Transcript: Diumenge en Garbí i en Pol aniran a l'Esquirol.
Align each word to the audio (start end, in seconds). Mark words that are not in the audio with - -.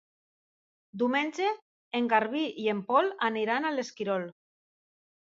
Diumenge 1.01 1.51
en 2.01 2.09
Garbí 2.15 2.43
i 2.65 2.67
en 2.75 2.83
Pol 2.91 3.15
aniran 3.31 3.71
a 3.71 3.75
l'Esquirol. 3.79 4.31